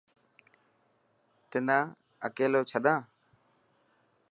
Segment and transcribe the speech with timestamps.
[1.49, 1.77] تنا
[2.25, 2.99] اڪليو ڇڏان؟